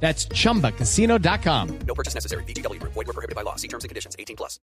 That's 0.00 0.28
chumbacasino.com. 0.28 1.78
No 1.86 1.94
purchase 1.94 2.14
necessary. 2.14 2.44
VGW 2.44 2.78
Group. 2.78 2.92
Void 2.94 3.06
were 3.08 3.12
prohibited 3.12 3.34
by 3.34 3.42
law. 3.42 3.56
See 3.56 3.68
terms 3.68 3.84
and 3.84 3.88
conditions. 3.88 4.14
18 4.18 4.36
plus. 4.36 4.60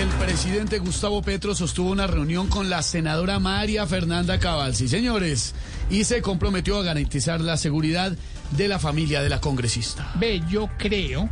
El 0.00 0.08
presidente 0.24 0.78
Gustavo 0.78 1.20
Petro 1.20 1.54
sostuvo 1.54 1.90
una 1.90 2.06
reunión 2.06 2.48
con 2.48 2.70
la 2.70 2.80
senadora 2.82 3.38
María 3.38 3.86
Fernanda 3.86 4.38
Cabal, 4.38 4.74
sí 4.74 4.88
señores, 4.88 5.52
y 5.90 6.04
se 6.04 6.22
comprometió 6.22 6.78
a 6.78 6.82
garantizar 6.82 7.40
la 7.40 7.56
seguridad 7.56 8.16
de 8.52 8.68
la 8.68 8.78
familia 8.78 9.20
de 9.20 9.28
la 9.28 9.40
congresista. 9.40 10.10
Ve, 10.14 10.42
yo 10.48 10.70
creo 10.78 11.28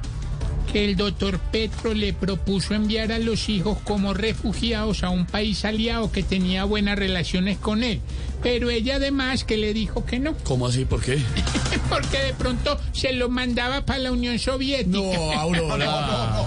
que 0.72 0.84
el 0.84 0.96
doctor 0.96 1.38
Petro 1.38 1.94
le 1.94 2.12
propuso 2.12 2.74
enviar 2.74 3.12
a 3.12 3.18
los 3.18 3.48
hijos 3.48 3.78
como 3.84 4.14
refugiados 4.14 5.02
a 5.02 5.10
un 5.10 5.26
país 5.26 5.64
aliado 5.64 6.12
que 6.12 6.22
tenía 6.22 6.64
buenas 6.64 6.98
relaciones 6.98 7.58
con 7.58 7.82
él. 7.82 8.00
Pero 8.42 8.70
ella 8.70 8.96
además 8.96 9.44
que 9.44 9.56
le 9.56 9.72
dijo 9.72 10.04
que 10.04 10.18
no, 10.18 10.34
¿Cómo 10.44 10.66
así? 10.66 10.84
¿Por 10.84 11.00
qué? 11.00 11.18
porque 11.88 12.18
de 12.18 12.34
pronto 12.34 12.78
se 12.92 13.12
lo 13.12 13.28
mandaba 13.28 13.84
para 13.84 13.98
la 13.98 14.12
Unión 14.12 14.38
Soviética. 14.38 14.90
No, 14.98 15.32
Aurora. 15.32 16.46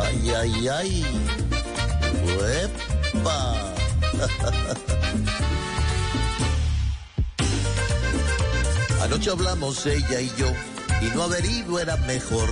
Ay, 0.00 0.32
ay, 0.36 0.68
ay. 0.68 1.04
¡Uepa! 2.24 3.74
Anoche 9.02 9.30
hablamos 9.30 9.84
ella 9.86 10.20
y 10.20 10.30
yo, 10.38 10.46
y 11.02 11.10
no 11.14 11.24
haber 11.24 11.44
ido 11.44 11.78
era 11.78 11.96
mejor. 11.98 12.48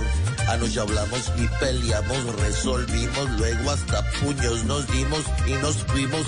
Anoche 0.47 0.79
hablamos 0.79 1.31
y 1.37 1.47
peleamos, 1.59 2.35
resolvimos, 2.35 3.29
luego 3.37 3.71
hasta 3.71 4.03
puños 4.19 4.63
nos 4.65 4.87
dimos 4.91 5.23
y 5.47 5.53
nos 5.53 5.77
fuimos. 5.85 6.25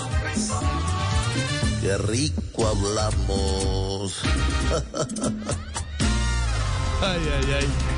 Qué 1.80 1.98
rico 1.98 2.66
hablamos. 2.66 4.20
Ay, 7.02 7.20
ay, 7.36 7.52
ay. 7.60 7.93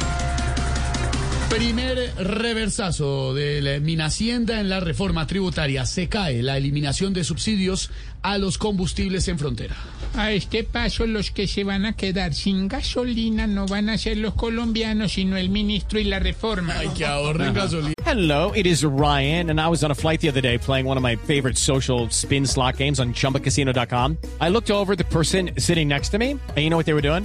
Primer 1.51 2.13
reversazo 2.19 3.33
de 3.33 3.63
la 3.63 3.81
Minhacienda 3.81 4.61
en 4.61 4.69
la 4.69 4.81
reforma 4.81 5.27
tributaria. 5.27 5.87
Se 5.87 6.09
cae 6.09 6.43
la 6.43 6.57
eliminación 6.57 7.15
de 7.15 7.25
subsidios 7.25 7.91
a 8.23 8.37
los 8.37 8.59
combustibles 8.59 9.29
en 9.29 9.39
frontera. 9.39 9.77
A 10.17 10.33
este 10.33 10.65
paso 10.65 11.07
los 11.07 11.31
que 11.31 11.47
se 11.47 11.65
van 11.65 11.87
a 11.87 11.95
quedar 11.95 12.35
sin 12.35 12.69
gasolina 12.69 13.47
no 13.47 13.67
van 13.67 13.89
a 13.89 13.97
ser 13.97 14.19
los 14.19 14.35
colombianos, 14.35 15.13
sino 15.13 15.37
el 15.37 15.49
ministro 15.49 15.99
y 16.01 16.05
la 16.05 16.19
reforma. 16.19 16.75
Ay, 16.79 16.89
que 16.97 17.07
ahorren 17.07 17.55
gasolina. 17.55 17.95
Hello, 18.05 18.53
it 18.55 18.67
is 18.67 18.85
Ryan, 18.85 19.51
and 19.51 19.61
I 19.61 19.69
was 19.69 19.83
on 19.85 19.91
a 19.91 19.95
flight 19.95 20.21
the 20.21 20.29
other 20.29 20.43
day 20.43 20.59
playing 20.59 20.87
one 20.87 20.97
of 20.97 21.03
my 21.03 21.17
favorite 21.17 21.57
social 21.57 22.09
spin 22.11 22.47
slot 22.47 22.77
games 22.77 22.99
on 22.99 23.15
chumbacasino.com. 23.15 24.19
I 24.41 24.49
looked 24.49 24.71
over 24.71 24.93
at 24.93 24.99
the 24.99 25.05
person 25.05 25.51
sitting 25.59 25.89
next 25.89 26.11
to 26.11 26.19
me, 26.19 26.31
and 26.33 26.59
you 26.59 26.71
know 26.71 26.77
what 26.77 26.87
they 26.87 26.95
were 26.95 27.03
doing? 27.03 27.25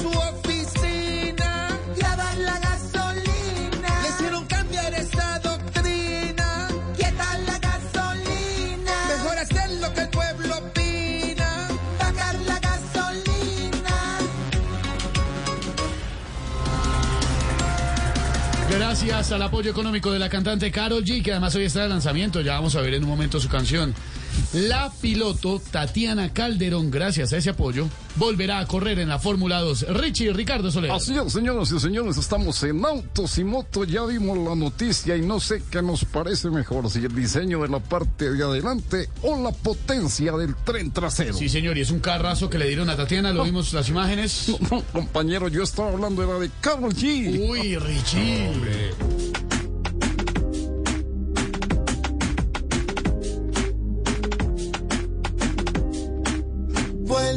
su 0.00 0.08
oficina 0.08 1.68
Lavar 2.00 2.38
la 2.38 2.58
gasolina. 2.58 3.90
Le 4.02 4.46
cambiar 4.48 4.94
esa 4.94 5.38
doctrina 5.40 6.68
Quieta 6.96 7.38
la 7.46 7.58
gasolina. 7.58 8.92
Mejor 9.08 9.38
hacer 9.38 9.70
lo 9.80 9.92
que 9.94 10.00
el 10.02 10.08
pueblo 10.08 10.58
opina 10.58 11.68
Bajar 11.98 12.34
la 12.46 12.58
gasolina. 12.60 13.96
Gracias 18.70 19.32
al 19.32 19.42
apoyo 19.42 19.70
económico 19.70 20.12
de 20.12 20.18
la 20.18 20.28
cantante 20.28 20.70
Carol 20.70 21.04
G, 21.04 21.22
que 21.22 21.32
además 21.32 21.54
hoy 21.54 21.64
está 21.64 21.82
de 21.82 21.88
lanzamiento. 21.88 22.40
Ya 22.40 22.54
vamos 22.54 22.76
a 22.76 22.80
ver 22.80 22.94
en 22.94 23.04
un 23.04 23.10
momento 23.10 23.40
su 23.40 23.48
canción. 23.48 23.94
La 24.52 24.90
piloto 25.00 25.60
Tatiana 25.70 26.32
Calderón, 26.32 26.90
gracias 26.90 27.32
a 27.32 27.36
ese 27.36 27.50
apoyo, 27.50 27.88
volverá 28.16 28.58
a 28.60 28.66
correr 28.66 28.98
en 28.98 29.08
la 29.08 29.18
Fórmula 29.18 29.60
2. 29.60 29.86
Richie 29.90 30.32
Ricardo 30.32 30.70
Soler. 30.70 30.90
Así 30.90 31.14
es, 31.16 31.32
señoras 31.32 31.70
y 31.70 31.78
señores, 31.78 32.16
estamos 32.16 32.62
en 32.62 32.84
autos 32.84 33.38
y 33.38 33.44
motos, 33.44 33.86
ya 33.88 34.04
vimos 34.04 34.38
la 34.38 34.54
noticia 34.54 35.16
y 35.16 35.22
no 35.22 35.38
sé 35.40 35.62
qué 35.70 35.82
nos 35.82 36.04
parece 36.04 36.50
mejor, 36.50 36.90
si 36.90 37.00
el 37.00 37.14
diseño 37.14 37.62
de 37.62 37.68
la 37.68 37.80
parte 37.80 38.30
de 38.30 38.42
adelante 38.42 39.08
o 39.22 39.42
la 39.42 39.52
potencia 39.52 40.32
del 40.32 40.54
tren 40.56 40.92
trasero. 40.92 41.34
Sí, 41.34 41.48
señor, 41.48 41.76
y 41.76 41.82
es 41.82 41.90
un 41.90 42.00
carrazo 42.00 42.48
que 42.48 42.58
le 42.58 42.66
dieron 42.66 42.88
a 42.90 42.96
Tatiana, 42.96 43.32
lo 43.32 43.44
vimos 43.44 43.72
las 43.72 43.88
imágenes. 43.88 44.52
No, 44.70 44.82
compañero, 44.92 45.48
yo 45.48 45.62
estaba 45.62 45.90
hablando 45.90 46.22
de 46.22 46.28
la 46.28 46.38
de 46.38 46.50
Carol 46.60 46.94
G. 46.94 47.48
Uy, 47.48 47.76
Richie. 47.76 49.07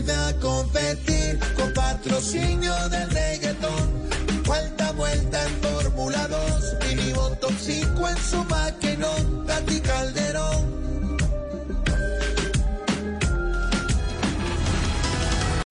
Vuelve 0.02 0.16
a 0.16 0.34
competir 0.40 1.40
con 1.56 1.72
patrocinio 1.74 2.74
del 2.90 3.08
reggaetón. 3.12 4.10
Vuelta, 4.46 4.92
vuelta 4.94 5.44
en 5.44 5.62
Fórmula 5.62 6.28
2 6.28 6.92
Y 6.92 6.96
mi 6.96 7.14
voto 7.14 7.36
tóxico 7.48 8.10
en 8.10 8.18
su 8.18 8.44
maquinón 8.46 8.61